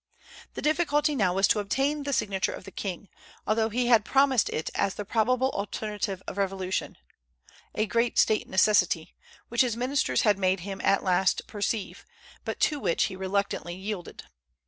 [0.55, 3.07] The difficulty now was to obtain the signature of the king,
[3.45, 6.97] although he had promised it as the probable alternative of revolution,
[7.75, 9.13] a great State necessity,
[9.49, 12.03] which his ministers had made him at last perceive,
[12.43, 14.23] but to which he reluctantly yielded.